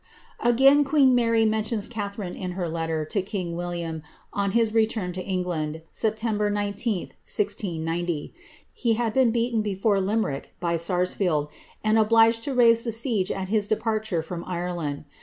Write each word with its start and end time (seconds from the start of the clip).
Again 0.39 0.83
queen 0.83 1.13
Mary 1.13 1.45
mentions 1.45 1.87
Catliarine 1.87 2.33
in 2.35 2.53
her 2.53 2.67
letter 2.67 3.05
to 3.05 3.21
king 3.21 3.55
Willian 3.55 4.01
on 4.33 4.49
his 4.53 4.73
return 4.73 5.13
to 5.13 5.21
England, 5.23 5.83
September 5.91 6.51
y, 6.51 6.71
1090. 6.73 8.33
He 8.73 8.93
had 8.93 9.13
been 9.13 9.29
beaten 9.29 9.61
before 9.61 9.99
Limerick 10.01 10.55
by 10.59 10.75
Sarsfield, 10.77 11.49
and 11.83 11.99
obliged 11.99 12.41
to 12.45 12.55
raise 12.55 12.83
the 12.83 12.91
siege 12.91 13.29
at 13.31 13.49
his 13.49 13.67
depar 13.67 14.01
ture 14.03 14.23
from 14.23 14.43
Ireland. 14.45 15.05